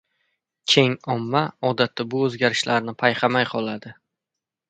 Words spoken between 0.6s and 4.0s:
Keng omma odatda bu oʻzgarishlarni payqamay qoladi.